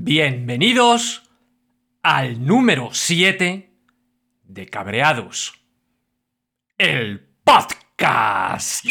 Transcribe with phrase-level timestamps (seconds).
[0.00, 1.28] Bienvenidos
[2.04, 3.74] al número 7
[4.44, 5.54] de Cabreados.
[6.78, 8.86] El podcast.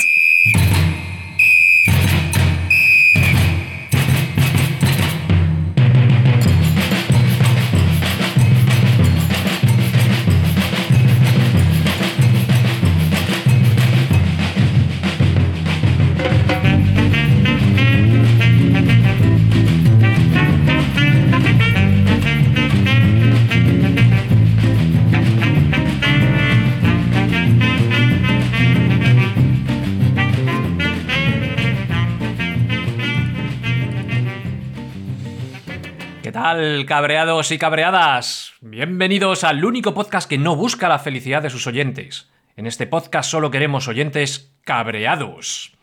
[36.86, 38.54] Cabreados y cabreadas?
[38.62, 42.30] Bienvenidos al único podcast que no busca la felicidad de sus oyentes.
[42.56, 45.74] En este podcast solo queremos oyentes cabreados.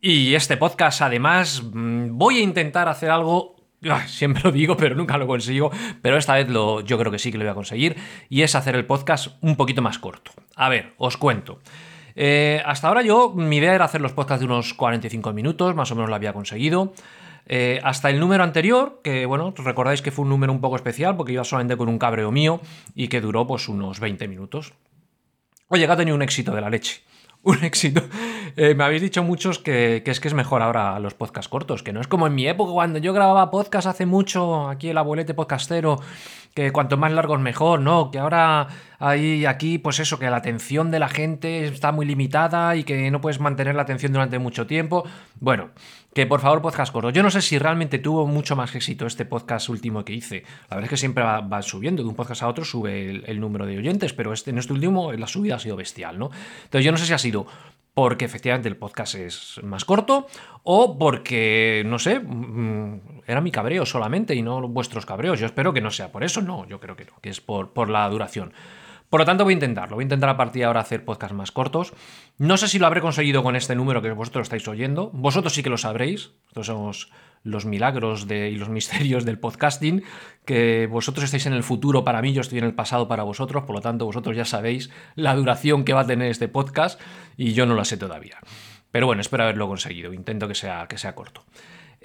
[0.00, 3.56] Y este podcast, además, mm, voy a intentar hacer algo.
[3.90, 5.70] ah, Siempre lo digo, pero nunca lo consigo.
[6.00, 7.94] Pero esta vez lo, yo creo que sí que lo voy a conseguir.
[8.30, 10.30] Y es hacer el podcast un poquito más corto.
[10.56, 11.60] A ver, os cuento.
[12.16, 15.90] Eh, hasta ahora yo, mi idea era hacer los podcasts de unos 45 minutos, más
[15.90, 16.94] o menos lo había conseguido.
[17.46, 21.16] Eh, hasta el número anterior, que bueno, recordáis que fue un número un poco especial
[21.16, 22.60] porque iba solamente con un cabreo mío
[22.94, 24.72] y que duró pues unos 20 minutos.
[25.68, 27.02] Oye, que ha tenido un éxito de la leche.
[27.44, 28.02] Un éxito.
[28.56, 31.82] Eh, me habéis dicho muchos que, que es que es mejor ahora los podcasts cortos,
[31.82, 34.96] que no es como en mi época cuando yo grababa podcast hace mucho, aquí el
[34.96, 36.00] abuelete podcastero,
[36.54, 38.10] que cuanto más largos mejor, ¿no?
[38.10, 42.76] Que ahora hay aquí, pues eso, que la atención de la gente está muy limitada
[42.76, 45.04] y que no puedes mantener la atención durante mucho tiempo.
[45.40, 45.70] Bueno,
[46.14, 47.10] que por favor podcast corto.
[47.10, 50.44] Yo no sé si realmente tuvo mucho más éxito este podcast último que hice.
[50.70, 53.66] La verdad es que siempre va, subiendo, de un podcast a otro sube el, número
[53.66, 56.30] de oyentes, pero este, en este último la subida ha sido bestial, ¿no?
[56.64, 57.46] Entonces yo no sé si ha sido
[57.94, 60.26] porque efectivamente el podcast es más corto
[60.62, 65.40] o porque, no sé, mm, era mi cabreo solamente y no vuestros cabreos.
[65.40, 67.72] Yo espero que no sea por eso, no, yo creo que no, que es por,
[67.72, 68.52] por la duración.
[69.14, 69.94] Por lo tanto, voy a intentarlo.
[69.94, 71.92] Voy a intentar a partir de ahora hacer podcasts más cortos.
[72.36, 75.10] No sé si lo habré conseguido con este número que vosotros estáis oyendo.
[75.12, 76.32] Vosotros sí que lo sabréis.
[76.48, 77.12] Estos somos
[77.44, 80.02] los milagros y los misterios del podcasting.
[80.44, 83.62] Que vosotros estáis en el futuro para mí, yo estoy en el pasado para vosotros.
[83.62, 87.00] Por lo tanto, vosotros ya sabéis la duración que va a tener este podcast
[87.36, 88.40] y yo no la sé todavía.
[88.90, 90.12] Pero bueno, espero haberlo conseguido.
[90.12, 91.44] Intento que sea, que sea corto.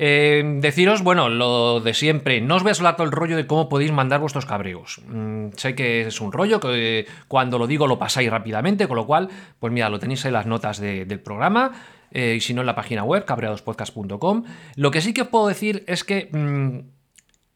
[0.01, 3.45] Eh, deciros, bueno, lo de siempre, no os voy a soltar todo el rollo de
[3.45, 5.01] cómo podéis mandar vuestros cabreos.
[5.05, 9.05] Mm, sé que es un rollo, que cuando lo digo lo pasáis rápidamente, con lo
[9.05, 9.27] cual,
[9.59, 11.73] pues mira, lo tenéis en las notas de- del programa,
[12.11, 14.45] eh, y si no en la página web, cabreadospodcast.com.
[14.77, 16.79] Lo que sí que os puedo decir es que mm,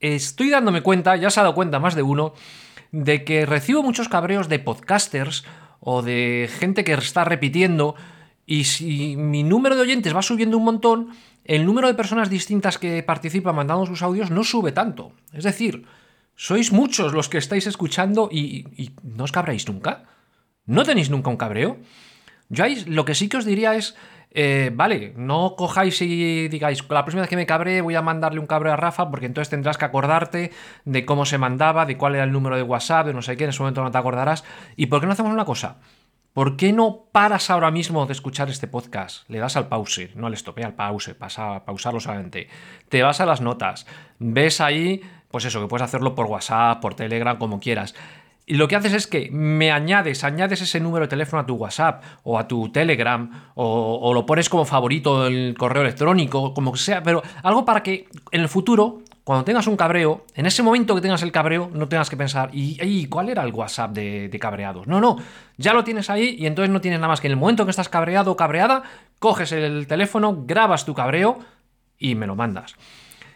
[0.01, 2.33] estoy dándome cuenta, ya se ha dado cuenta más de uno,
[2.91, 5.45] de que recibo muchos cabreos de podcasters
[5.79, 7.95] o de gente que está repitiendo
[8.45, 11.09] y si mi número de oyentes va subiendo un montón,
[11.45, 15.13] el número de personas distintas que participan mandando sus audios no sube tanto.
[15.33, 15.85] Es decir,
[16.35, 20.05] sois muchos los que estáis escuchando y, y no os cabréis nunca.
[20.65, 21.77] ¿No tenéis nunca un cabreo?
[22.49, 23.95] Yo lo que sí que os diría es,
[24.31, 28.39] eh, vale, no cojáis y digáis, la próxima vez que me cabre voy a mandarle
[28.39, 30.51] un cabreo a Rafa porque entonces tendrás que acordarte
[30.85, 33.43] de cómo se mandaba, de cuál era el número de WhatsApp, de no sé qué,
[33.43, 34.43] en ese momento no te acordarás.
[34.75, 35.77] ¿Y por qué no hacemos una cosa?
[36.33, 39.29] ¿Por qué no paras ahora mismo de escuchar este podcast?
[39.29, 42.47] Le das al pause, no al stop, eh, al pause, pasa, pausarlo solamente.
[42.89, 43.85] Te vas a las notas,
[44.17, 44.99] ves ahí,
[45.29, 47.93] pues eso, que puedes hacerlo por WhatsApp, por Telegram, como quieras.
[48.47, 51.53] Y lo que haces es que me añades, añades ese número de teléfono a tu
[51.53, 56.79] WhatsApp o a tu Telegram o, lo pones como favorito el correo electrónico, como que
[56.79, 60.95] sea, pero algo para que en el futuro, cuando tengas un cabreo, en ese momento
[60.95, 64.39] que tengas el cabreo, no tengas que pensar, ¿y, cuál era el WhatsApp de, de
[64.39, 64.85] cabreados?
[64.87, 65.17] No, no,
[65.57, 67.71] ya lo tienes ahí y entonces no tienes nada más que en el momento que
[67.71, 68.83] estás cabreado o cabreada,
[69.19, 71.39] coges el teléfono, grabas tu cabreo
[71.97, 72.75] y me lo mandas.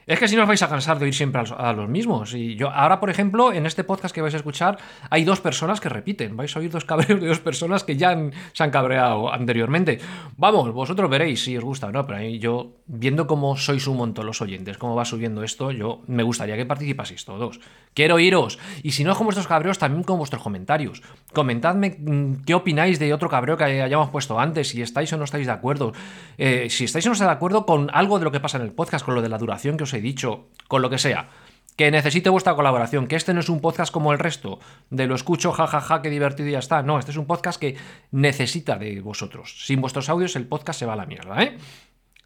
[0.08, 2.34] Es que si no os vais a cansar de oír siempre a los, mismos.
[2.34, 4.78] Y yo, ahora, por ejemplo, en este podcast que vais a escuchar,
[5.10, 6.38] hay dos personas que repiten.
[6.38, 10.00] Vais a oír dos cabreos de dos personas que ya han- se han cabreado anteriormente.
[10.38, 13.98] Vamos, vosotros veréis si os gusta o no, pero ahí yo, viendo cómo sois un
[13.98, 17.60] montón los oyentes, cómo va subiendo esto, yo me gustaría que participaseis todos.
[17.94, 18.60] Quiero oíros.
[18.84, 21.02] Y si no con vuestros cabreos, también con vuestros comentarios.
[21.34, 25.26] Comentadme mm, qué opináis de otro cabreo que hayamos puesto antes, si estáis o no
[25.26, 25.92] estáis de acuerdo.
[26.38, 28.64] Eh, si estáis o no estáis de acuerdo con algo de lo que pasa en
[28.64, 31.30] el podcast, con lo de la duración que os he dicho, con lo que sea.
[31.76, 34.60] Que necesite vuestra colaboración, que este no es un podcast como el resto,
[34.90, 36.82] de lo escucho, jajaja, qué divertido y ya está.
[36.82, 37.76] No, este es un podcast que
[38.12, 39.66] necesita de vosotros.
[39.66, 41.58] Sin vuestros audios el podcast se va a la mierda, ¿eh?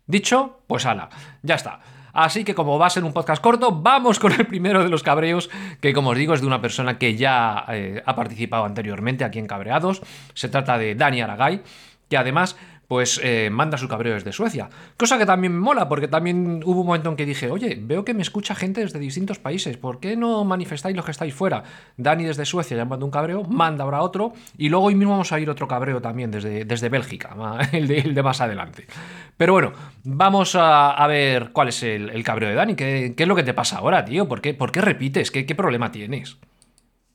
[0.08, 1.10] Dicho, pues ala,
[1.44, 1.82] ya está.
[2.14, 5.04] Así que como va a ser un podcast corto, vamos con el primero de los
[5.04, 9.24] cabreos, que como os digo es de una persona que ya eh, ha participado anteriormente
[9.24, 10.02] aquí en Cabreados.
[10.34, 11.62] Se trata de Dani Aragay,
[12.10, 12.58] que además
[12.92, 14.70] pues eh, manda su cabreo desde Suecia.
[14.98, 18.04] Cosa que también me mola, porque también hubo un momento en que dije, oye, veo
[18.04, 21.64] que me escucha gente desde distintos países, ¿por qué no manifestáis los que estáis fuera?
[21.96, 25.32] Dani desde Suecia ya manda un cabreo, manda ahora otro, y luego hoy mismo vamos
[25.32, 27.34] a ir otro cabreo también desde, desde Bélgica,
[27.72, 28.88] el de, más adelante.
[29.38, 29.72] Pero bueno,
[30.04, 33.78] vamos a, ver cuál es el, cabreo de Dani, ¿Qué, es lo que te pasa
[33.78, 35.32] ahora, tío, ¿por qué, por qué repites?
[35.32, 36.40] ¿Qué, ¿Qué problema tienes?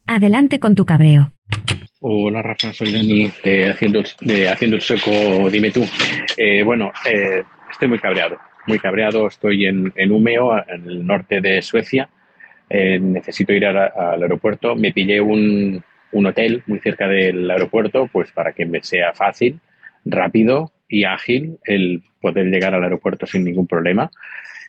[0.07, 1.33] Adelante con tu cabreo.
[2.09, 3.27] Hola Rafa, soy Dani
[3.69, 5.85] Haciendo, Haciendo el Sueco, dime tú.
[6.37, 8.39] Eh, bueno, eh, estoy muy cabreado,
[8.69, 9.27] muy cabreado.
[9.27, 12.09] Estoy en, en Umeo, en el norte de Suecia.
[12.71, 14.77] Eh, necesito ir al aeropuerto.
[14.77, 15.83] Me pillé un,
[16.13, 19.59] un, hotel muy cerca del aeropuerto, pues para que me sea fácil,
[20.05, 24.13] rápido y ágil el poder llegar al aeropuerto sin ningún problema.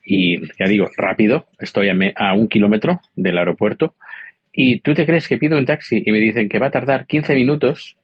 [0.04, 3.94] Y ya digo, rápido, estoy a, a un kilómetro del aeropuerto
[4.60, 7.06] y tú te crees que pido un taxi y me dicen que va a tardar
[7.06, 7.96] 15 minutos,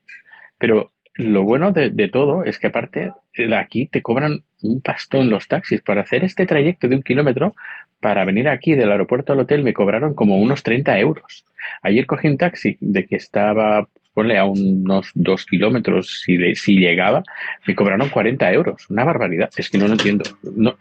[0.59, 5.47] pero lo bueno de, todo es que aparte de aquí te cobran un pastón los
[5.47, 5.81] taxis.
[5.81, 7.55] Para hacer este trayecto de un kilómetro,
[7.99, 11.43] para venir aquí del aeropuerto al hotel me cobraron como unos 30 euros.
[11.81, 17.23] Ayer cogí un taxi de que estaba, ponle a unos dos kilómetros si, si llegaba,
[17.65, 18.87] me cobraron 40 euros.
[18.91, 19.49] Una barbaridad.
[19.57, 20.25] Es que no lo entiendo.
[20.55, 20.75] No,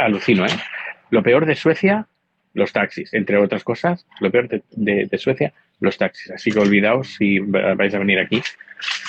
[0.00, 0.50] alucino, ¿eh?
[1.10, 2.08] Lo peor de Suecia
[2.54, 6.30] los taxis, entre otras cosas, lo peor de, Suecia, los taxis.
[6.30, 8.42] Así que olvidaos si vais a venir aquí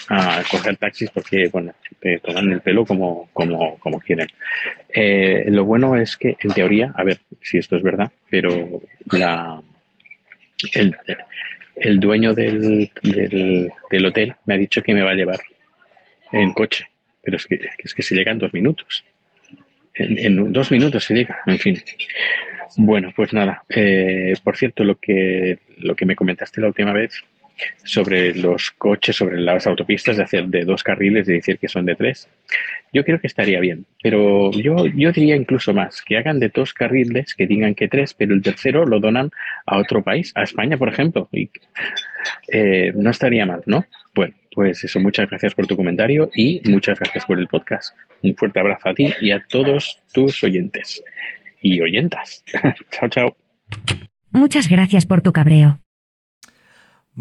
[0.09, 4.27] a coger taxis porque, bueno, te toman el pelo como, como, como quieren.
[4.89, 8.81] Eh, lo bueno es que, en teoría, a ver si esto es verdad, pero
[9.11, 9.61] la,
[10.73, 15.39] el, dueño del, del, hotel me ha dicho que me va a llevar
[16.31, 16.85] en coche,
[17.21, 19.05] pero es que, es que se llega en dos minutos.
[19.93, 21.81] En, en dos minutos se llega, en fin.
[22.77, 23.63] Bueno, pues nada.
[23.69, 27.23] Eh, por cierto, lo que, lo que me comentaste la última vez
[27.83, 31.85] sobre los coches, sobre las autopistas, de hacer de dos carriles y decir que son
[31.85, 32.29] de tres,
[32.93, 33.85] yo creo que estaría bien.
[34.01, 38.13] Pero yo, yo diría incluso más, que hagan de dos carriles, que digan que tres,
[38.13, 39.31] pero el tercero lo donan
[39.65, 41.27] a otro país, a España, por ejemplo.
[41.31, 41.49] Y,
[42.51, 43.85] eh, no estaría mal, ¿no?
[44.15, 47.95] Bueno, pues eso, muchas gracias por tu comentario y muchas gracias por el podcast.
[48.21, 51.03] Un fuerte abrazo a ti y a todos tus oyentes
[51.61, 52.43] y oyentas.
[52.91, 53.37] chao, chao.
[54.31, 55.79] Muchas gracias por tu cabreo.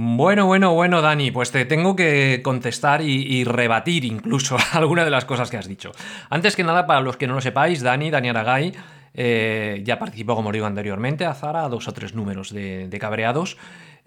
[0.01, 5.25] Bueno, bueno, bueno, Dani, pues te tengo que contestar y, rebatir incluso alguna de las
[5.25, 5.91] cosas que has dicho.
[6.31, 8.73] Antes que nada, para los que no lo sepáis, Dani, Dani Aragay,
[9.15, 13.57] eh, ya participó, como digo anteriormente, a Zara, a dos o tres números de, cabreados.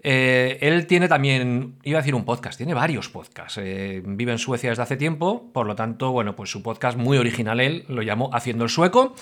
[0.02, 3.60] Eh, él tiene también, iba a decir un podcast, tiene varios podcasts.
[3.62, 7.18] Eh, vive en Suecia desde hace tiempo, por lo tanto, bueno, pues su podcast muy
[7.18, 9.14] original, él lo llamó Haciendo el Sueco.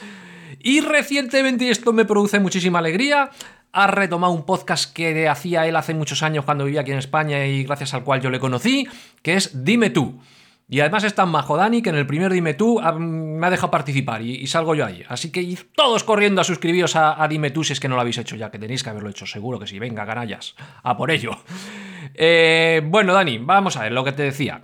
[0.62, 3.30] Y recientemente, y esto me produce muchísima alegría,
[3.72, 7.46] ha retomado un podcast que hacía él hace muchos años cuando vivía aquí en España
[7.46, 8.86] y gracias al cual yo le conocí,
[9.22, 10.20] que es Dime tú.
[10.72, 13.72] Y además es tan majo Dani que en el primer Dime tú me ha dejado
[13.72, 15.02] participar y, salgo yo ahí.
[15.08, 18.18] Así que todos corriendo a suscribiros a, Dime tú si es que no lo habéis
[18.18, 19.80] hecho ya, que tenéis que haberlo hecho, seguro que sí.
[19.80, 21.32] Venga, canallas, a por ello.
[22.14, 24.62] Eh, bueno, Dani, vamos a ver lo que te decía.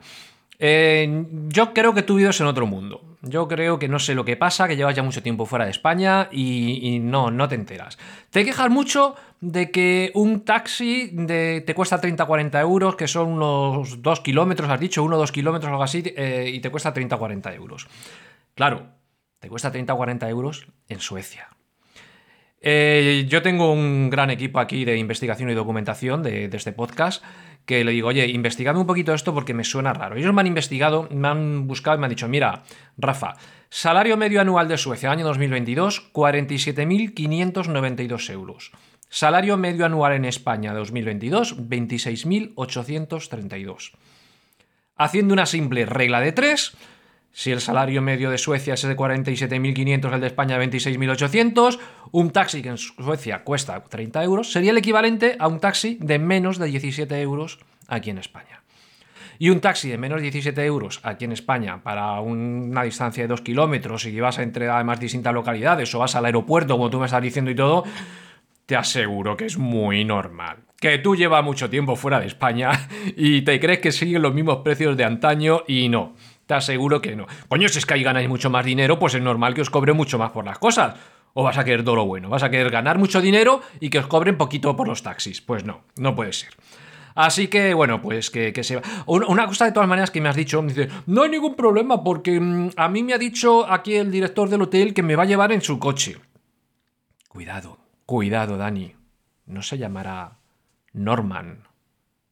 [0.58, 3.02] Eh, yo creo que tú vives en otro mundo.
[3.22, 5.72] Yo creo que no sé lo que pasa, que llevas ya mucho tiempo fuera de
[5.72, 7.98] España y, no, no te enteras.
[8.30, 14.20] Te quejas mucho de que un taxi te cuesta 30-40 euros, que son unos 2
[14.20, 17.88] kilómetros, has dicho, 1 o 2 kilómetros, algo así, eh, y te cuesta 30-40 euros.
[18.54, 18.86] Claro,
[19.40, 21.48] te cuesta 30-40 euros en Suecia.
[22.60, 27.22] Eh, yo tengo un gran equipo aquí de investigación y documentación de este podcast
[27.66, 30.16] que le digo, oye, investigame un poquito esto porque me suena raro.
[30.16, 32.62] Ellos me han investigado, me han buscado y me han dicho, mira,
[32.96, 33.34] Rafa,
[33.68, 38.70] salario medio anual de Suecia, año 2022, 47.592 euros.
[39.08, 43.92] Salario medio anual en España 2022, 26.832.
[44.96, 46.76] Haciendo una simple regla de tres,
[47.36, 51.78] si el salario medio de Suecia es de 47.500, el de España 26.800,
[52.12, 56.18] un taxi que en Suecia cuesta 30 euros sería el equivalente a un taxi de
[56.18, 58.62] menos de 17 euros aquí en España.
[59.38, 63.28] Y un taxi de menos de 17 euros aquí en España para una distancia de
[63.28, 67.04] 2 kilómetros y vas entre además distintas localidades o vas al aeropuerto, como tú me
[67.04, 67.84] estás diciendo y todo,
[68.64, 70.60] te aseguro que es muy normal.
[70.80, 72.70] Que tú llevas mucho tiempo fuera de España
[73.14, 76.14] y te crees que siguen los mismos precios de antaño y no.
[76.46, 77.26] Te aseguro que no.
[77.48, 79.92] Coño, si es que ahí ganáis mucho más dinero, pues es normal que os cobre
[79.92, 80.94] mucho más por las cosas.
[81.34, 82.28] O vas a querer todo lo bueno.
[82.28, 85.40] Vas a querer ganar mucho dinero y que os cobren poquito por los taxis.
[85.40, 86.50] Pues no, no puede ser.
[87.16, 88.82] Así que, bueno, pues que, se va.
[89.06, 92.38] Una cosa de todas maneras que me has dicho, dice, no hay ningún problema porque
[92.38, 95.26] mm, a mí me ha dicho aquí el director del hotel que me va a
[95.26, 96.16] llevar en su coche.
[97.28, 98.94] Cuidado, cuidado, Dani.
[99.46, 100.38] No se llamará
[100.92, 101.66] Norman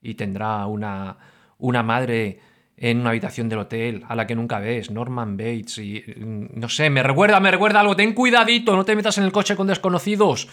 [0.02, 1.16] y tendrá una,
[1.58, 2.40] una madre
[2.76, 6.68] en una habitación del hotel a la que nunca ves, Norman Bates y mm, no
[6.68, 9.66] sé, me recuerda, me recuerda algo, ten cuidadito, no te metas en el coche con
[9.66, 10.48] desconocidos,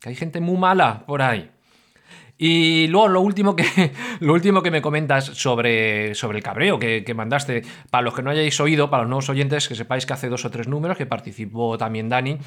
[0.00, 1.50] que hay gente muy mala por ahí.
[2.40, 3.64] Y luego lo último que,
[4.20, 8.30] lo último que me comentas sobre, sobre el cabreo que, mandaste, para los que no
[8.30, 11.04] hayáis oído, para los nuevos oyentes, que sepáis que hace dos o tres números que
[11.04, 12.38] participó también Dani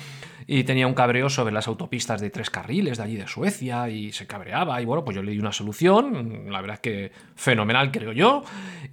[0.48, 4.14] y tenía un cabreo sobre las autopistas de tres carriles de allí de Suecia y
[4.14, 7.92] se cabreaba y bueno, pues yo le di una solución, la verdad es que fenomenal
[7.92, 8.44] creo yo,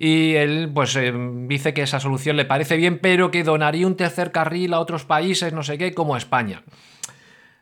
[0.01, 1.13] y él pues eh,
[1.47, 5.05] dice que esa solución le parece bien, pero que donaría un tercer carril a otros
[5.05, 6.63] países, no sé qué, como España.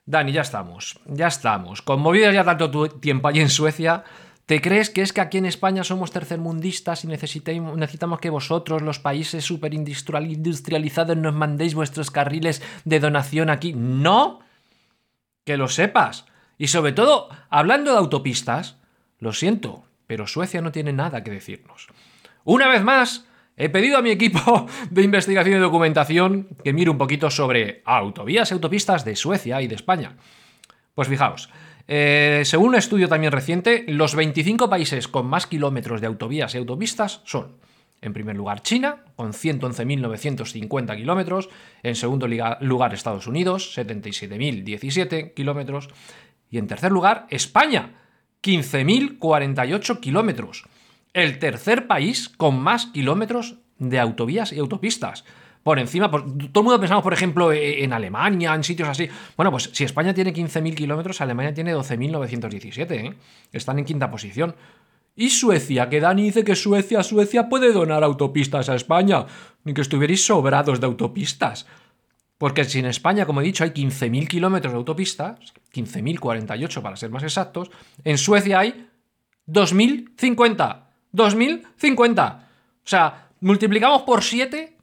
[0.06, 1.82] Dani, ya estamos, ya estamos.
[1.82, 4.04] Conmovidos ya tanto tiempo allí en Suecia,
[4.46, 9.00] ¿te crees que es que aquí en España somos tercermundistas y necesitamos que vosotros, los
[9.00, 13.72] países súper industrializados, nos mandéis vuestros carriles de donación aquí?
[13.72, 14.38] No,
[15.44, 16.26] que lo sepas.
[16.56, 18.76] Y sobre todo, hablando de autopistas,
[19.18, 21.88] lo siento, pero Suecia no tiene nada que decirnos.
[22.44, 23.25] Una vez más,
[23.58, 28.50] He pedido a mi equipo de investigación y documentación que mire un poquito sobre autovías
[28.50, 30.16] y autopistas de Suecia y de España.
[30.94, 31.48] Pues fijaos,
[31.88, 36.58] eh, según un estudio también reciente, los 25 países con más kilómetros de autovías y
[36.58, 37.56] autopistas son,
[38.02, 41.48] en primer lugar, China, con 111.950 kilómetros,
[41.82, 45.88] en segundo lugar, Estados Unidos, 77.017 kilómetros,
[46.50, 48.02] y en tercer lugar, España,
[48.42, 50.64] 15.048 kilómetros
[51.16, 55.24] el tercer país con más kilómetros de autovías y autopistas.
[55.62, 59.08] Por encima, todo el mundo pensamos, por ejemplo, e, en Alemania, en sitios así.
[59.34, 62.90] Bueno, pues si España tiene 15.000 kilómetros, Alemania tiene 12.917.
[62.92, 63.14] ¿eh?
[63.50, 64.54] Están en quinta posición.
[65.16, 69.24] Y Suecia, que Dani dice que Suecia, Suecia puede donar autopistas a España.
[69.64, 71.66] Ni que estuvierais sobrados de autopistas.
[72.36, 77.08] Porque si en España, como he dicho, hay 15.000 kilómetros de autopistas, 15.048 para ser
[77.08, 77.70] más exactos,
[78.04, 78.86] en Suecia hay
[79.48, 80.85] 2.050.
[81.16, 82.48] 2050.
[82.84, 84.76] O sea, multiplicamos por 7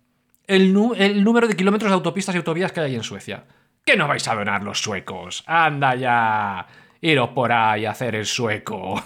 [0.47, 3.45] el, número de kilómetros de autopistas y autovías que hay en Suecia.
[3.85, 5.43] ¿Qué no vais a donar los suecos?
[5.45, 6.67] Anda ya.
[7.01, 9.03] Iros por ahí a hacer el sueco.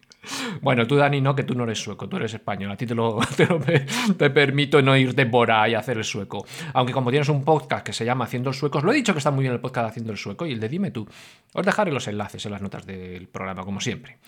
[0.60, 2.70] bueno, tú, Dani, no, que tú no eres sueco, tú eres español.
[2.70, 3.18] A ti te lo,
[4.18, 6.46] te, permito no irte por ahí a hacer el sueco.
[6.74, 9.18] Aunque como tienes un podcast que se llama Haciendo el Suecos, lo he dicho que
[9.18, 11.08] está muy bien el podcast Haciendo el Sueco y el de Dime tú.
[11.54, 14.18] Os dejaré los enlaces en las notas del programa, como siempre.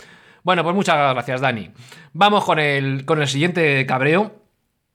[0.42, 1.70] Bueno, pues muchas gracias, Dani.
[2.12, 4.42] Vamos con el, con el siguiente cabreo.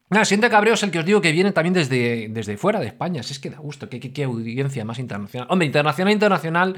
[0.09, 2.87] el siguiente cabreo es el que os digo que viene también desde, desde fuera de
[2.87, 3.23] España.
[3.23, 5.47] Si es que da gusto, qué, qué, audiencia más internacional.
[5.49, 6.75] Hombre, internacional, internacional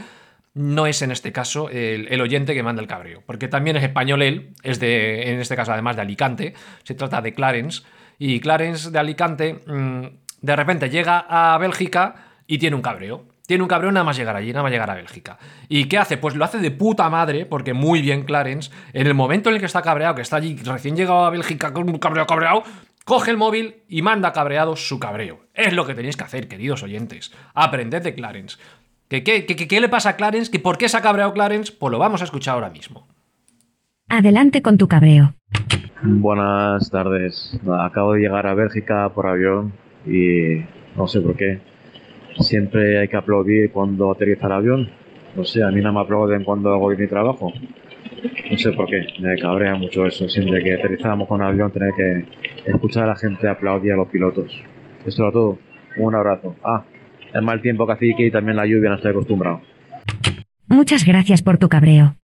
[0.54, 4.22] no es en este caso el, oyente que manda el cabreo, porque también es español
[4.22, 7.84] él, es de, en este caso además de Alicante, se trata de Clarence,
[8.18, 10.06] y Clarence de Alicante mm,
[10.42, 12.16] de repente llega a Bélgica
[12.48, 13.26] y tiene un cabreo.
[13.50, 15.40] Tiene un cabrón nada más llegar allí, nada más llegar a Bélgica.
[15.70, 16.18] ¿Y qué hace?
[16.18, 19.60] Pues lo hace de puta madre, porque muy bien Clarence, en el momento en el
[19.60, 22.62] que está cabreado, que está allí recién llegado a Bélgica con un cabreo cabreado,
[23.06, 25.40] coge el móvil y manda cabreado su cabreo.
[25.56, 27.34] Es lo que tenéis que hacer, queridos oyentes.
[27.56, 28.60] Aprended de Clarence.
[29.08, 30.52] ¿Qué, qué, qué, qué le pasa a Clarence?
[30.52, 31.74] ¿Que ¿Por qué se ha cabreado Clarence?
[31.74, 33.08] Pues lo vamos a escuchar ahora mismo.
[34.10, 35.34] Adelante con tu cabreo.
[36.04, 37.60] Buenas tardes.
[37.80, 39.74] Acabo de llegar a Bélgica por avión
[40.06, 40.64] y
[40.96, 41.68] no sé por qué
[42.40, 44.90] siempre hay que aplaudir cuando aterriza el avión.
[45.36, 47.54] No sé, a mí no me aplauden cuando hago mi trabajo.
[48.52, 50.28] No sé por qué, me cabrea mucho eso.
[50.28, 52.26] Siempre que aterrizamos con un avión, tener que
[52.66, 54.52] escuchar a la gente aplaudir a los pilotos.
[55.06, 55.60] Eso era todo.
[55.98, 56.56] Un abrazo.
[56.64, 56.84] Ah,
[57.34, 59.62] el mal tiempo que hace y también la lluvia no estoy acostumbrado.
[60.68, 62.19] Muchas gracias por tu cabreo.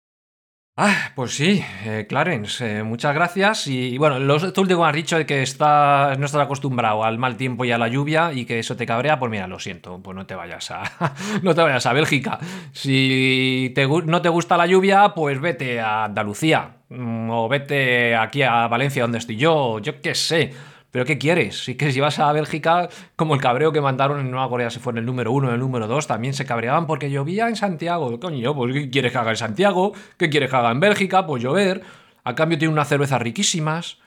[0.78, 3.68] Ah, pues sí, eh, Clarence, eh, muchas gracias.
[3.68, 7.66] Y, bueno, lo último has dicho de que está, no estás acostumbrado al mal tiempo
[7.66, 10.26] y a la lluvia y que eso te cabrea, pues mira, lo siento, pues no
[10.26, 10.84] te vayas a,
[11.44, 12.40] no te vayas a Bélgica.
[12.72, 13.74] Si
[14.06, 19.04] no te gusta la lluvia, pues vete a Andalucía mm, o vete aquí a Valencia
[19.04, 20.54] donde estoy yo, yo qué sé.
[20.92, 21.64] ¿Pero qué quieres?
[21.64, 24.80] Si que si vas a Bélgica, como el cabreo que mandaron en Nueva Corea, se
[24.80, 27.56] fue en el número uno, en el número dos, también se cabreaban porque llovía en
[27.56, 28.20] Santiago.
[28.20, 29.94] Coño, pues ¿qué quieres que haga en Santiago?
[30.18, 31.26] ¿Qué quieres que haga en Bélgica?
[31.26, 31.82] Pues llover.
[32.24, 33.98] A cambio tiene unas cervezas riquísimas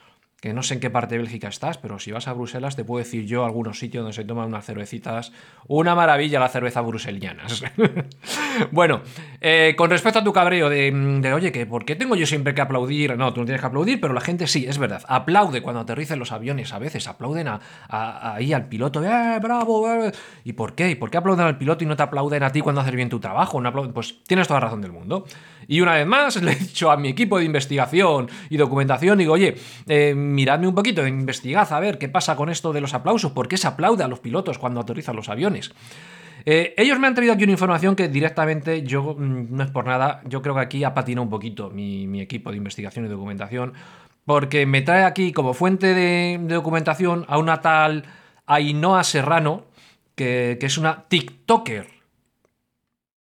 [0.45, 2.83] que no sé en qué parte de Bélgica estás, pero si vas a Bruselas te
[2.83, 5.31] puedo decir yo algunos sitios donde se toman unas cervecitas.
[5.67, 7.63] Una maravilla la cerveza bruselianas.
[8.71, 9.01] bueno,
[9.41, 12.61] eh, con respecto a tu cabreo de, oye, que ¿por qué tengo yo siempre que
[12.61, 13.17] aplaudir?
[13.17, 15.01] No, tú no tienes que aplaudir, pero la gente sí, es verdad.
[15.07, 17.47] Aplaude cuando aterricen los aviones a veces, aplauden
[17.89, 19.91] ahí al piloto, ¡eh, bravo!
[19.91, 20.11] Eh".
[20.43, 20.91] ¿Y por qué?
[20.91, 23.09] ¿Y por qué aplauden al piloto y no te aplauden a ti cuando haces bien
[23.09, 23.63] tu trabajo?
[23.95, 25.25] pues tienes toda la razón del mundo.
[25.67, 29.33] Y una vez más le he dicho a mi equipo de investigación y documentación, digo,
[29.33, 29.55] oye,
[29.87, 33.47] eh, miradme un poquito, investigad a ver qué pasa con esto de los aplausos, por
[33.47, 35.71] qué se aplaude a los pilotos cuando aterrizan los aviones.
[36.45, 39.85] Eh, ellos me han traído aquí una información que directamente yo, mm, no es por
[39.85, 43.73] nada, yo creo que aquí ha patinado un poquito mi, equipo de investigación y documentación,
[44.25, 48.03] porque me trae aquí como fuente de, documentación a una tal
[48.45, 49.65] Ainhoa Serrano,
[50.15, 51.94] que es una TikToker.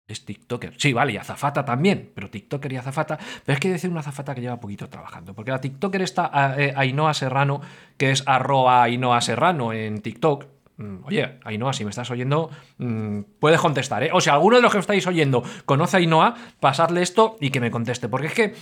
[0.08, 0.74] Es TikToker.
[0.78, 3.20] Sí, vale, y azafata también, pero TikToker y azafata.
[3.46, 5.34] Pero es que decir una azafata que lleva poquito trabajando.
[5.34, 7.60] Porque la TikToker está eh, Ainhoa Serrano,
[7.98, 10.46] que es arroba Ainhoa Serrano en TikTok.
[10.78, 14.10] Mm, Oye, Ainhoa, si me estás oyendo, mm, puedes contestar, ¿eh?
[14.14, 17.60] O si alguno de los que estáis oyendo conoce a Ainhoa, pasadle esto y que
[17.60, 18.08] me conteste.
[18.08, 18.54] Porque es que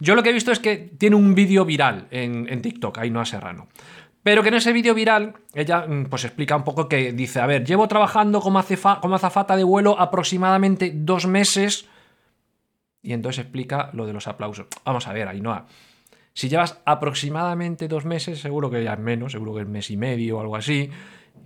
[0.00, 3.24] yo lo que he visto es que tiene un vídeo viral en, en TikTok, Ainhoa
[3.24, 3.68] Serrano.
[4.22, 7.46] Pero que en ese vídeo viral ella mm, pues explica un poco que dice, a
[7.46, 8.62] ver, llevo trabajando como,
[9.00, 11.88] como azafata de vuelo aproximadamente dos meses
[13.02, 14.66] y entonces explica lo de los aplausos.
[14.84, 15.66] Vamos a ver, Ainhoa,
[16.34, 19.96] si llevas aproximadamente dos meses, seguro que ya es menos, seguro que es mes y
[19.96, 20.90] medio o algo así.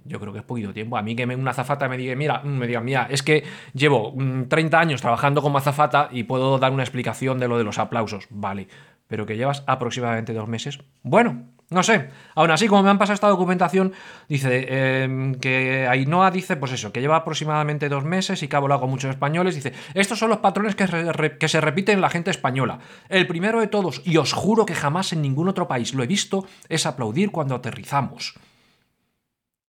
[0.04, 0.96] Yo creo que es poquito tiempo.
[0.98, 3.44] A mí que me- una azafata me diga, mira, mm, me diga, mira, es que
[3.72, 7.64] llevo mm, 30 años trabajando como azafata y puedo dar una explicación de lo de
[7.64, 8.26] los aplausos.
[8.30, 8.66] Vale,
[9.06, 10.80] pero que llevas aproximadamente dos meses.
[11.02, 12.10] Bueno, no sé.
[12.34, 13.92] Aún así, como me han pasado esta documentación,
[14.28, 18.58] dice eh, que Ainhoa dice, pues eso, que lleva aproximadamente dos meses y que ha
[18.58, 19.54] volado con muchos españoles.
[19.54, 22.80] Dice, estos son los patrones que, se repiten en la gente española.
[23.08, 26.06] El primero de todos, y os juro que jamás en ningún otro país lo he
[26.06, 28.34] visto, es aplaudir cuando aterrizamos.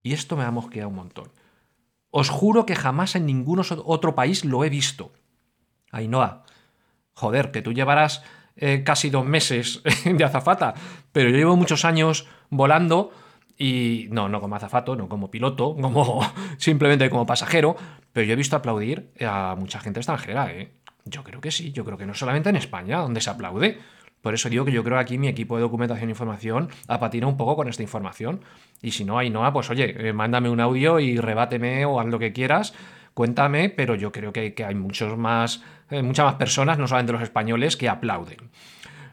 [0.03, 1.31] Y esto me ha mosqueado un montón.
[2.11, 5.11] Os juro que jamás en ningún otro país lo he visto.
[5.91, 6.43] Ainhoa,
[7.13, 8.21] joder, que tú llevarás
[8.57, 10.73] eh, casi dos meses de azafata,
[11.11, 13.11] pero yo llevo muchos años volando
[13.57, 16.21] y no, no como azafato, no como piloto, como
[16.57, 17.75] simplemente como pasajero,
[18.13, 20.71] pero yo he visto aplaudir a mucha gente extranjera, ¿eh?
[21.05, 23.77] Yo creo que sí, yo creo que no solamente en España, donde se aplaude.
[24.21, 27.27] Por eso digo que yo creo que aquí mi equipo de documentación e información apatina
[27.27, 28.41] un poco con esta información.
[28.81, 32.17] Y si no, Ainhoa, pues oye, eh, mándame un audio y rebáteme o haz lo
[32.17, 32.73] que quieras,
[33.15, 37.13] cuéntame, pero yo creo que, que hay muchos más, eh, muchas más personas, no solamente
[37.13, 38.37] los españoles, que aplauden.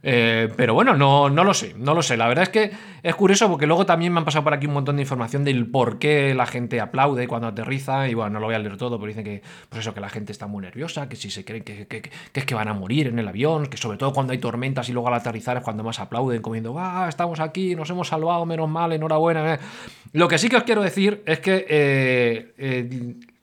[0.05, 2.17] Eh, pero bueno, no, no lo sé, no lo sé.
[2.17, 2.73] La verdad es que
[3.05, 5.69] es curioso porque luego también me han pasado por aquí un montón de información del
[5.71, 8.09] por qué la gente aplaude cuando aterriza.
[8.09, 10.09] Y bueno, no lo voy a leer todo, pero dicen que, pues eso, que la
[10.09, 12.75] gente está muy nerviosa, que si se creen que, que- que es que van a
[12.75, 15.63] morir en el avión, que sobre todo cuando hay tormentas y luego al aterrizar es
[15.63, 19.55] cuando más aplauden, comiendo, ah, estamos aquí, nos hemos salvado, menos mal, enhorabuena.
[19.55, 19.59] eh".
[20.15, 22.53] Lo que sí que os quiero decir es que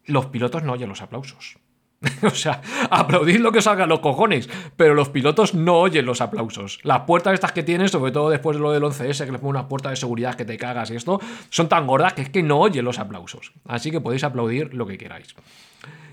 [0.09, 1.57] los pilotos no oyen los aplausos.
[2.23, 6.79] O sea, aplaudid lo que os los cojones, pero los pilotos no oyen los aplausos.
[6.83, 9.49] Las puertas estas que tienes, sobre todo después de lo del 11S, que les pongo
[9.49, 11.19] unas puertas de seguridad que te cagas y esto,
[11.49, 13.53] son tan gordas que es que no oyen los aplausos.
[13.65, 15.35] Así que podéis aplaudir lo que queráis.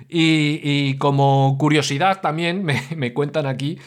[0.08, 3.78] Y, y como curiosidad también me, me cuentan aquí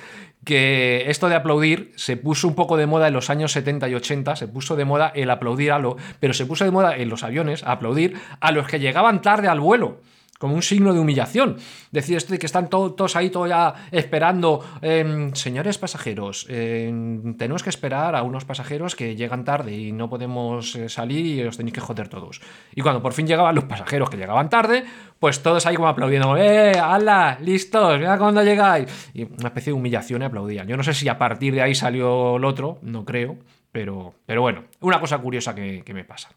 [0.45, 3.95] que esto de aplaudir se puso un poco de moda en los años 70 y
[3.95, 7.09] 80, se puso de moda el aplaudir a lo, pero se puso de moda en
[7.09, 10.01] los aviones aplaudir a los que llegaban tarde al vuelo
[10.39, 11.57] como un signo de humillación.
[11.91, 14.65] Decir esto que están to- todos ahí todo ya esperando.
[14.81, 20.09] em, señores pasajeros, em, tenemos que esperar a unos pasajeros que llegan tarde y no
[20.09, 22.41] podemos eh, salir y os tenéis que joder todos.
[22.73, 24.83] Y cuando por fin llegaban los pasajeros que llegaban tarde,
[25.19, 26.35] pues todos ahí como aplaudiendo.
[26.37, 27.37] ¡Eh, hala!
[27.41, 27.99] ¡Listos!
[27.99, 29.11] ¡Mira cuándo llegáis!
[29.13, 30.65] Y una especie de humillación y aplaudían.
[30.67, 33.37] Yo no sé si a partir de ahí salió el otro, no creo.
[33.71, 36.29] Pero, pero bueno, una cosa curiosa que, que me pasa.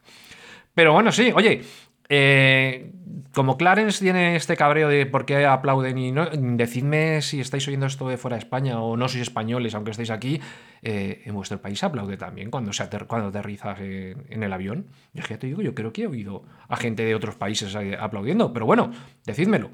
[0.75, 1.63] Pero bueno, sí, oye,
[2.09, 2.91] eh,
[3.33, 7.87] como Clarence tiene este cabreo de por qué aplauden y no, decidme si estáis oyendo
[7.87, 10.41] esto de fuera de España o no sois españoles, aunque estéis aquí,
[10.83, 14.87] eh, en vuestro país aplaude también cuando, se ater- cuando aterrizas en, el avión.
[15.15, 17.97] Yo ya te digo, yo creo que he oído a gente de otros países eh,
[17.99, 18.93] aplaudiendo, pero bueno,
[19.25, 19.71] decídmelo.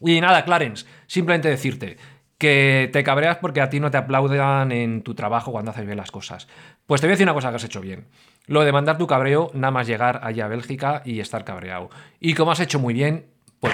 [0.00, 1.96] Y nada, Clarence, simplemente decirte
[2.38, 5.96] que te cabreas porque a ti no te aplaudan en tu trabajo cuando haces bien
[5.96, 6.48] las cosas.
[6.86, 8.06] Pues te voy a decir una cosa que has hecho bien.
[8.46, 11.88] Lo de mandar tu cabreo, nada más llegar allá a Bélgica y estar cabreado.
[12.20, 13.26] Y como has hecho muy bien,
[13.58, 13.72] pues.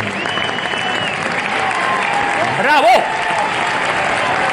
[2.62, 2.88] ¡Bravo!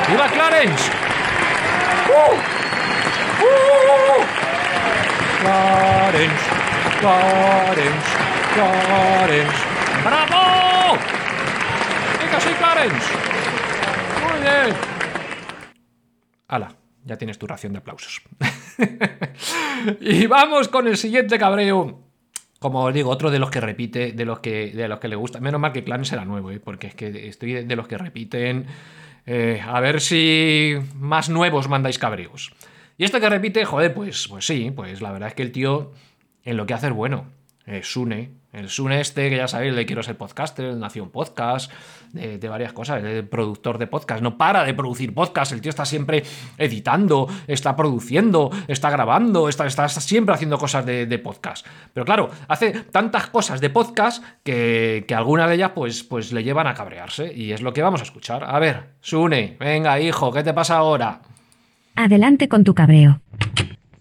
[0.10, 0.92] ¡Viva Clarence!
[5.40, 6.46] Clarence,
[7.00, 8.08] Clarence,
[8.56, 9.58] Clarence.
[10.04, 10.98] ¡Bravo!
[12.20, 13.08] ¡Venga, sí, Clarence!
[14.24, 14.76] Muy bien.
[16.48, 16.70] Hala,
[17.08, 18.22] ya tienes tu ración de aplausos.
[20.02, 22.04] y vamos con el siguiente cabreo.
[22.60, 25.16] Como os digo, otro de los que repite, de los que, de los que le
[25.16, 25.40] gusta.
[25.40, 26.60] Menos mal que Clarence era nuevo, ¿eh?
[26.60, 28.66] porque es que estoy de, los que repiten.
[29.26, 32.52] Eh, a ver si más nuevos mandáis cabreos.
[32.98, 35.94] Y este que repite, joder, pues, pues sí, pues la verdad es que el tío
[36.44, 37.28] en lo que hace es bueno.
[37.68, 41.72] Eh, Sune, el Sune este, que ya sabéis, le quiero ser podcaster, el Nación Podcast,
[42.14, 45.70] de, de varias cosas, el productor de podcast, no para de producir podcast, el tío
[45.70, 46.24] está siempre
[46.58, 51.66] editando, está produciendo, está grabando, está, está, está siempre haciendo cosas de, de podcast.
[51.94, 56.44] Pero claro, hace tantas cosas de podcast que, que algunas de ellas pues, pues le
[56.44, 58.44] llevan a cabrearse y es lo que vamos a escuchar.
[58.44, 61.22] A ver, Sune, venga hijo, ¿qué te pasa ahora?
[61.96, 63.22] Adelante con tu cabreo.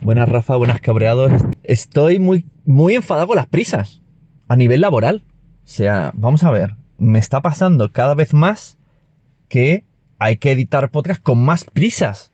[0.01, 1.33] Buenas, Rafa, buenas cabreados.
[1.63, 4.03] Estoy muy, muy enfadado con las prisas
[4.49, 5.23] a nivel laboral.
[5.65, 8.79] O sea, vamos a ver, me está pasando cada vez más
[9.49, 9.85] que
[10.19, 12.33] hay que editar podcast con más prisas.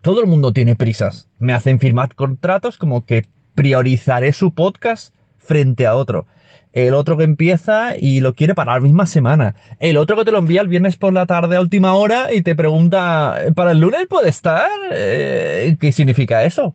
[0.00, 1.28] Todo el mundo tiene prisas.
[1.38, 6.26] Me hacen firmar contratos como que priorizaré su podcast frente a otro.
[6.72, 9.54] El otro que empieza y lo quiere para la misma semana.
[9.78, 12.42] El otro que te lo envía el viernes por la tarde a última hora y
[12.42, 14.70] te pregunta, ¿para el lunes puede estar?
[14.90, 16.74] Eh, ¿Qué significa eso?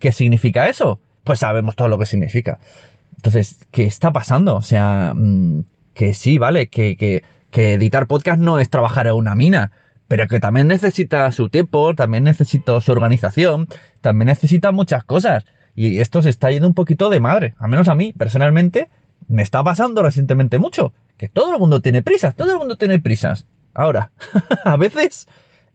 [0.00, 1.00] ¿Qué significa eso?
[1.22, 2.58] Pues sabemos todo lo que significa.
[3.16, 4.56] Entonces, ¿qué está pasando?
[4.56, 5.60] O sea, mm,
[5.94, 6.68] que sí, ¿vale?
[6.68, 9.72] Que, que, que editar podcast no es trabajar en una mina,
[10.08, 13.68] pero que también necesita su tiempo, también necesita su organización,
[14.00, 15.44] también necesita muchas cosas.
[15.74, 18.88] Y esto se está yendo un poquito de madre, al menos a mí, personalmente,
[19.28, 22.98] me está pasando recientemente mucho, que todo el mundo tiene prisas, todo el mundo tiene
[23.00, 23.46] prisas.
[23.72, 24.12] Ahora,
[24.64, 25.26] a veces,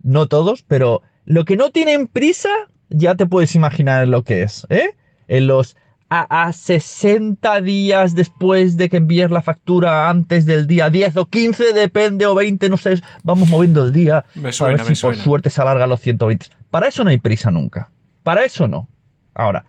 [0.02, 2.50] no todos, pero lo que no tienen prisa,
[2.90, 4.96] ya te puedes imaginar lo que es, ¿eh?
[5.28, 5.76] En los
[6.10, 11.26] a, a 60 días después de que envíes la factura antes del día 10 o
[11.28, 14.26] 15, depende, o 20, no sé, vamos moviendo el día.
[14.36, 15.24] Me suena, para ver me si por suena.
[15.24, 16.48] suerte se alarga los 120.
[16.72, 17.92] Para eso no hay prisa nunca.
[18.24, 18.90] Para eso no.
[19.34, 19.66] Ahora,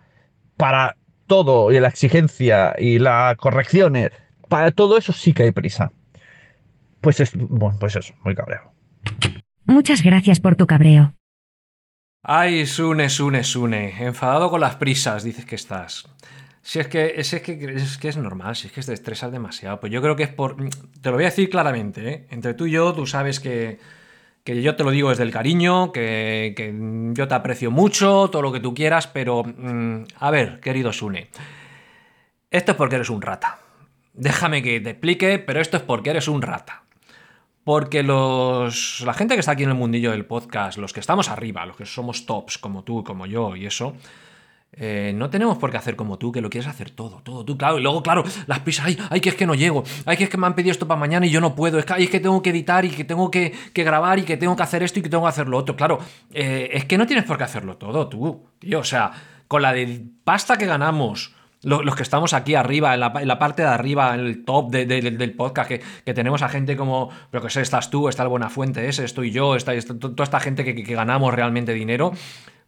[0.57, 4.11] para todo y la exigencia y las correcciones,
[4.49, 5.91] para todo eso sí que hay prisa.
[6.99, 8.71] Pues es, bueno, pues eso, muy cabreado.
[9.65, 11.13] Muchas gracias por tu cabreo.
[12.23, 13.95] Ay, Sune, Sune, Sune.
[14.05, 16.07] Enfadado con las prisas, dices que estás.
[16.61, 19.79] Si es que, es, que, es que es normal, si es que te estresas demasiado.
[19.79, 20.55] Pues yo creo que es por.
[21.01, 22.27] Te lo voy a decir claramente, ¿eh?
[22.29, 23.79] Entre tú y yo, tú sabes que,
[24.43, 26.71] que yo te lo digo desde el cariño, que, que
[27.13, 29.43] yo te aprecio mucho, todo lo que tú quieras, pero.
[29.43, 31.29] mm, a ver, querido Sune.
[32.51, 33.59] Esto es porque eres un rata.
[34.13, 36.83] Déjame que te explique, pero esto es porque eres un rata.
[37.63, 41.29] Porque los, la gente que está aquí en el mundillo del podcast, los que estamos
[41.29, 43.95] arriba, los que somos tops, como tú, como yo y eso,
[44.73, 47.57] eh, no tenemos por qué hacer como tú, que lo quieres hacer todo, todo, tú,
[47.57, 47.77] claro.
[47.77, 50.29] Y luego, claro, las prisas, ay, ay, que es que no llego, ay, que es
[50.29, 52.09] que me han pedido esto para mañana y yo no puedo, es que, ay, es
[52.09, 54.81] que tengo que editar y que tengo que, que grabar y que tengo que hacer
[54.81, 55.75] esto y que tengo que hacer lo otro.
[55.75, 55.99] Claro,
[56.31, 58.79] eh, es que no tienes por qué hacerlo todo, tú, tío.
[58.79, 59.11] O sea,
[59.47, 63.61] con la de pasta que ganamos, lo- los que estamos aquí arriba, en la, parte
[63.61, 67.09] de arriba, en el top de- de- del podcast, que, que tenemos a gente como,
[67.29, 70.23] pero que sé, estás tú, está el Buenafuente ese, estoy yo, está, está to- toda
[70.23, 72.11] esta gente que, que- que ganamos realmente dinero,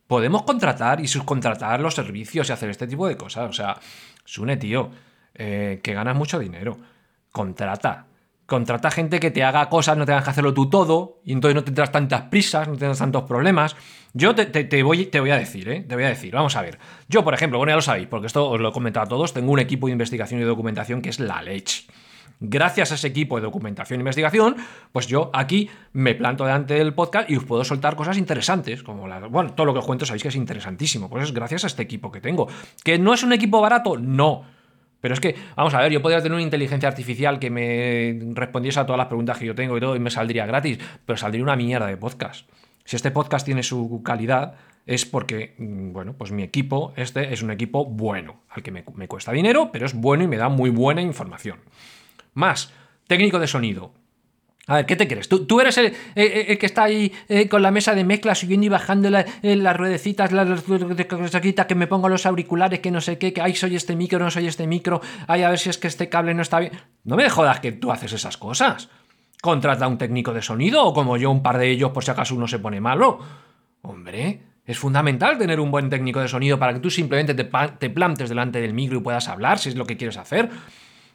[0.08, 3.50] podemos contratar y subcontratar los servicios y hacer este tipo de cosas.
[3.50, 3.78] O sea,
[4.26, 4.92] Sune, tío,
[5.34, 6.78] eh, que ganas mucho dinero,
[7.32, 8.06] contrata.
[8.46, 11.64] Contrata gente que te haga cosas, no tengas que hacerlo tú todo, y entonces no
[11.64, 13.76] tendrás tantas prisas, no tendrás tantos problemas.
[14.14, 15.86] Yo te, voy, te voy a decir, ¿eh?
[15.88, 16.78] Te voy a decir, vamos a ver.
[17.08, 19.34] Yo, por ejemplo, bueno, ya lo sabéis, porque esto os lo he comentado a todos,
[19.34, 21.86] tengo un equipo de investigación y documentación que es la leche.
[22.46, 24.58] Gracias a ese equipo de documentación e investigación,
[24.92, 29.08] pues yo aquí me planto delante del podcast y os puedo soltar cosas interesantes, como
[29.08, 31.68] la, bueno, todo lo que os cuento sabéis que es interesantísimo, pues es gracias a
[31.68, 32.50] este equipo que tengo.
[32.84, 33.98] ¿Que no es un equipo barato?
[33.98, 34.44] No.
[35.04, 38.80] Pero es que, vamos a ver, yo podría tener una inteligencia artificial que me respondiese
[38.80, 41.44] a todas las preguntas que yo tengo y todo y me saldría gratis, pero saldría
[41.44, 42.50] una mierda de podcast.
[42.86, 47.44] Si este podcast tiene su calidad, es porque, mm, bueno, pues mi equipo, este es
[47.44, 50.48] un equipo bueno, al que me, me cuesta dinero, pero es bueno y me da
[50.48, 51.60] muy buena información.
[52.34, 52.72] Más,
[53.06, 53.92] técnico de sonido.
[54.66, 55.28] A ver, ¿qué te crees?
[55.28, 58.66] ¿Tú, tú eres el, el- que está ahí eh, con la mesa de mezcla subiendo
[58.66, 63.02] y bajando la- eh, las ruedecitas, las ruedecitas, que me pongo los auriculares, que no
[63.02, 65.70] sé qué, que ay, soy este micro, no soy este micro, ay, a ver si
[65.70, 66.72] es que este cable no está bien.
[67.04, 68.88] No me jodas que tú haces esas cosas.
[69.42, 72.34] Contrata un técnico de sonido o como yo un par de ellos por si acaso
[72.34, 73.20] uno se pone malo.
[73.82, 77.50] Hombre, es fundamental tener un buen técnico de sonido para que tú simplemente te,
[77.80, 80.50] te plantes delante del micro y puedas hablar si es lo que quieres hacer.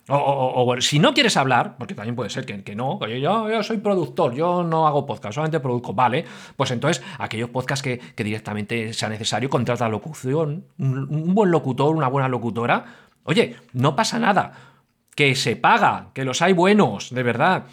[0.08, 3.20] O, o- o, si no quieres hablar, porque también puede ser que, que no, oye,
[3.20, 6.24] yo, yo soy productor, yo no hago podcast, solamente produzco, vale,
[6.56, 12.08] pues entonces aquellos podcasts que, que directamente sea necesario, contrata locución, un buen locutor, una
[12.08, 12.84] buena locutora,
[13.24, 14.52] oye, no pasa nada,
[15.14, 17.64] que se paga, que los hay buenos, de verdad.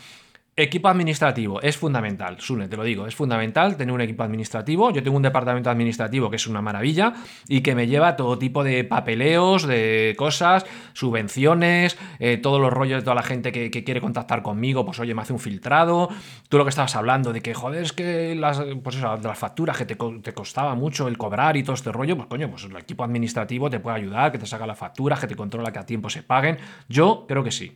[0.57, 4.89] Equipo administrativo es fundamental, Sune, te lo digo, es fundamental tener un equipo administrativo.
[4.91, 7.13] Yo tengo un departamento administrativo que es una maravilla
[7.49, 12.99] y que me lleva todo tipo de papeleos, de cosas, subvenciones, eh, todos los rollos
[12.99, 16.07] de toda la gente que, quiere contactar conmigo, pues oye, me hace un filtrado.
[16.47, 19.77] Tú lo que estabas hablando de que, joder, es que las, pues eso, las facturas
[19.77, 22.77] que te, te costaba mucho el cobrar y todo este rollo, pues coño, pues el
[22.77, 25.85] equipo administrativo te puede ayudar, que te saca las facturas, que te controla que a
[25.85, 26.59] tiempo se paguen.
[26.87, 27.75] Yo creo que sí.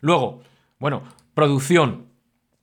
[0.00, 0.42] Luego,
[0.78, 1.02] bueno,
[1.34, 2.11] producción.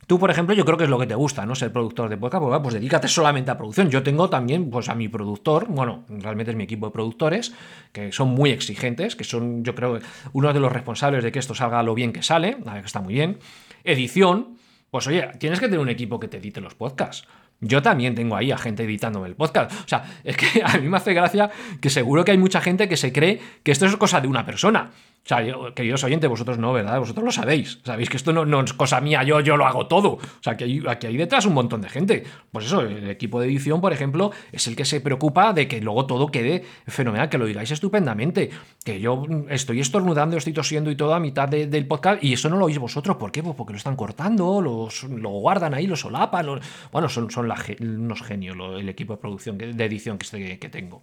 [0.10, 1.54] Tú, por ejemplo, yo creo que es lo que te gusta, ¿no?
[1.54, 3.91] Ser productor de podcast, pues, pues dedícate solamente a producción.
[3.91, 7.54] Yo tengo también, pues, a mi productor, bueno, realmente es mi equipo de productores,
[7.91, 10.00] que son muy exigentes, que son, yo creo,
[10.34, 12.88] uno de los responsables de que esto salga lo bien que sale, a ver, que
[12.88, 13.38] está muy bien.
[13.84, 14.58] Edición,
[14.89, 17.28] pues oye, tienes que tener un equipo que te edite los podcasts.
[17.62, 19.72] Yo también tengo ahí a gente editándome el podcast.
[19.72, 21.50] O sea, es que a mí me hace gracia
[21.82, 24.45] que seguro que hay mucha gente que se cree que esto es cosa de una
[24.45, 24.91] persona.
[25.26, 25.45] O sea,
[25.76, 26.98] queridos oyentes, vosotros no, ¿verdad?
[26.98, 27.80] Vosotros lo sabéis.
[27.84, 30.13] Sabéis que esto no, es cosa mía, yo, yo lo hago todo.
[30.13, 32.24] O sea, que hay, aquí hay detrás un montón de gente.
[32.52, 35.82] Pues eso, el equipo de edición, por ejemplo, es el que se preocupa de que
[35.82, 38.50] luego todo quede fenomenal, que lo digáis estupendamente.
[38.84, 42.58] Que yo estoy estornudando, estoy tosiendo y todo a mitad del podcast y eso no
[42.58, 43.17] lo oís vosotros.
[43.17, 43.43] ¿Por qué?
[43.43, 46.60] Pues porque lo están cortando, los, lo guardan ahí, lo solapan.
[46.91, 47.48] Bueno, son, son
[47.82, 51.02] unos genios el equipo de producción, de edición que, que tengo.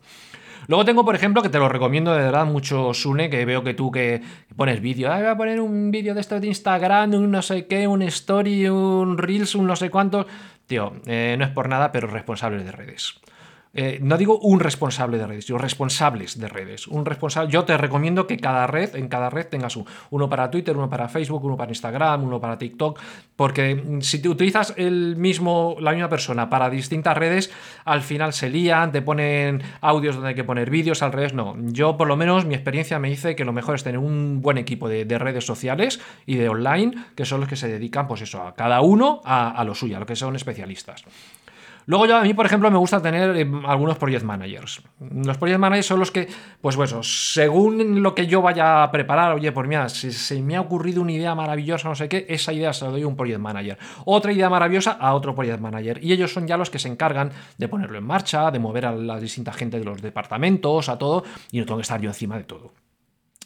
[0.69, 3.75] Luego tengo, por ejemplo, que te lo recomiendo de verdad mucho, Sune, que veo que
[3.75, 4.23] tú que
[4.57, 7.87] pones vídeo, voy a poner un vídeo de esto de Instagram, un no sé qué,
[7.87, 10.27] un story, un reels, un no sé cuánto.
[10.67, 13.21] Tío, eh, no es por nada, pero responsables de redes.
[13.79, 16.87] Eh, no digo un responsable de redes, sino responsables de redes.
[16.89, 19.79] Un responsable, yo te recomiendo que cada red, en cada red tengas
[20.11, 22.99] uno para Twitter, uno para Facebook, uno para Instagram, uno para TikTok,
[23.37, 27.51] porque mm, si te utilizas el mismo, la misma persona para distintas redes,
[27.85, 31.55] al final se lían, te ponen audios donde hay que poner vídeos, al revés no.
[31.59, 34.57] Yo por lo menos mi experiencia me dice que lo mejor es tener un buen
[34.57, 38.43] equipo de, redes sociales y de online, que son los que se dedican, pues eso,
[38.43, 41.05] a cada uno a lo suyo, a lo que son especialistas.
[41.87, 44.83] Luego yo a mí, por ejemplo, me gusta tener eh, algunos project managers.
[44.99, 46.29] Los project managers son los que,
[46.61, 50.57] pues bueno, según lo que yo vaya a preparar, oye, por mí, si se me
[50.57, 53.17] ha ocurrido una idea maravillosa, no sé qué, esa idea se la doy a un
[53.17, 53.79] project manager.
[54.05, 56.03] Otra idea maravillosa a otro project manager.
[56.03, 58.93] Y ellos son ya los que se encargan de ponerlo en marcha, de mover a
[58.93, 61.23] la distinta gente de los departamentos, a todo,
[61.53, 62.73] y no tengo que estar yo encima de todo.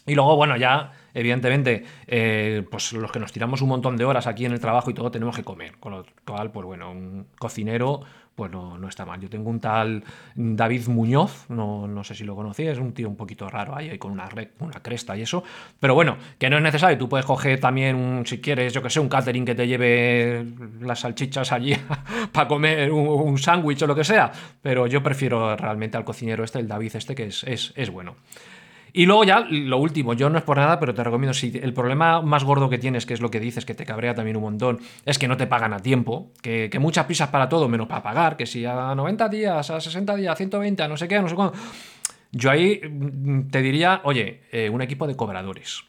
[0.05, 4.25] Y luego, bueno, ya, evidentemente, eh, pues los que nos tiramos un montón de horas
[4.25, 5.77] aquí en el trabajo y todo, tenemos que comer.
[5.79, 8.01] Con lo cual, pues bueno, un cocinero
[8.35, 9.19] pues no, está mal.
[9.19, 10.03] Yo tengo un tal
[10.35, 13.97] David Muñoz, no, no sé si lo conocí, es un tío un poquito raro ahí,
[13.97, 15.43] con una, una cresta y eso,
[15.79, 18.99] pero bueno, que no es necesario, tú puedes coger también, si quieres, yo que sé,
[18.99, 20.45] un catering que te lleve
[20.79, 21.75] las salchichas allí
[22.31, 26.59] para comer un, sándwich o lo que sea, pero yo prefiero realmente al cocinero este,
[26.59, 28.15] el David este, que es, es, es bueno.
[28.93, 31.73] Y luego ya, lo último, yo no es por nada, pero te recomiendo, si el
[31.73, 34.43] problema más gordo que tienes, que es lo que dices, que te cabrea también un
[34.43, 38.01] montón, es que no te pagan a tiempo, que, muchas prisas para todo, menos para
[38.01, 41.21] pagar, que si a 90 días, a 60 días, a 120, a no sé qué,
[41.21, 41.53] no sé cuándo.
[42.31, 45.83] Yo ahí mm, te diría, oye, eh, un equipo de cobradores.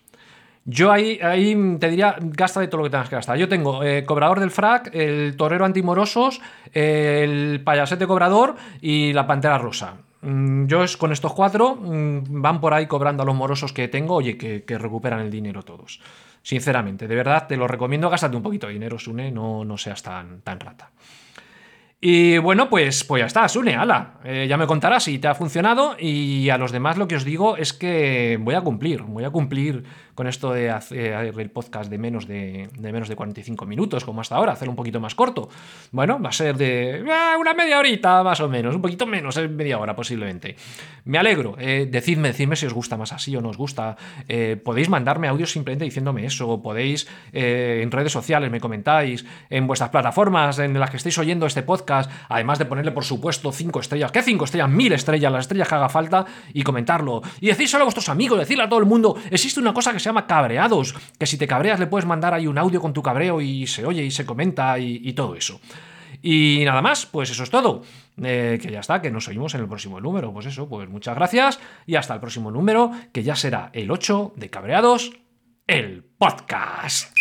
[0.64, 3.36] Yo ahí, ahí te diría, gasta de todo lo que tengas que gastar.
[3.36, 6.40] Yo tengo eh, cobrador del frac, el torero antimorosos,
[6.72, 9.96] el payasete cobrador y la pantera rosa.
[10.22, 13.88] Mm, yo es, con estos cuatro mm, van por ahí cobrando a los morosos que
[13.88, 16.00] tengo, oye, que, recuperan el dinero todos.
[16.42, 20.02] Sinceramente, de verdad te lo recomiendo, gástate un poquito de dinero, Sune, no, no seas
[20.02, 20.90] tan, tan rata.
[22.04, 24.14] Y bueno, pues, pues ya está, Sune, ala.
[24.24, 25.94] Eh, ya me contarás si te ha funcionado.
[26.00, 29.30] Y a los demás lo que os digo es que voy a cumplir, voy a
[29.30, 34.20] cumplir con esto de hacer el podcast de menos de, menos de 45 minutos, como
[34.20, 35.48] hasta ahora, hacer un poquito más corto.
[35.90, 39.37] Bueno, va a ser de eh, una media horita más o menos, un poquito menos,
[39.37, 40.57] eh, media hora posiblemente.
[41.04, 43.96] Me alegro, eh, decidme, decidme si os gusta más así o no os gusta.
[44.64, 50.58] podéis mandarme audios simplemente diciéndome eso, podéis en redes sociales me comentáis, en vuestras plataformas
[50.58, 54.22] en las que estéis oyendo este podcast, además de ponerle por supuesto 5 estrellas, ¿qué
[54.22, 54.70] 5 estrellas?
[54.70, 57.22] Mil estrellas, las estrellas que haga falta y comentarlo.
[57.40, 60.06] Y decírselo a vuestros amigos, decirle a todo el mundo, existe una cosa que se
[60.06, 63.40] llama cabreados, que si te cabreas le puedes mandar ahí un audio con tu cabreo
[63.40, 65.60] y se oye y se comenta y, todo eso.
[66.22, 67.82] Y nada más, pues eso es todo.
[68.22, 70.32] Eh, que ya está, que nos oímos en el próximo número.
[70.32, 74.35] Pues eso, pues muchas gracias y hasta el próximo número, que ya será el 8
[74.37, 75.12] de Cabreados,
[75.66, 77.12] el podcast.